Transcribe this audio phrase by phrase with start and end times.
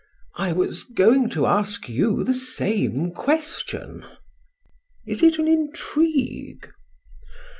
[0.35, 4.03] "I was going to ask you the same question."
[5.05, 6.67] "Is it an intrigue?"